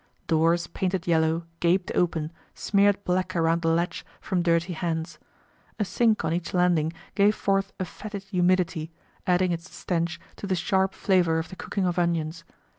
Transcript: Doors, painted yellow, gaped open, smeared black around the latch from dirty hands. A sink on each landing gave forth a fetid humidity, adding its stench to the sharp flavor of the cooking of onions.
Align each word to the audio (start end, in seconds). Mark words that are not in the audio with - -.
Doors, 0.25 0.65
painted 0.65 1.05
yellow, 1.05 1.45
gaped 1.59 1.91
open, 1.93 2.33
smeared 2.55 3.03
black 3.03 3.35
around 3.35 3.61
the 3.61 3.67
latch 3.67 4.03
from 4.19 4.41
dirty 4.41 4.73
hands. 4.73 5.19
A 5.77 5.85
sink 5.85 6.25
on 6.25 6.33
each 6.33 6.55
landing 6.55 6.91
gave 7.13 7.35
forth 7.35 7.71
a 7.79 7.85
fetid 7.85 8.23
humidity, 8.23 8.91
adding 9.27 9.51
its 9.51 9.71
stench 9.71 10.19
to 10.37 10.47
the 10.47 10.55
sharp 10.55 10.95
flavor 10.95 11.37
of 11.37 11.49
the 11.49 11.55
cooking 11.55 11.85
of 11.85 11.99
onions. 11.99 12.43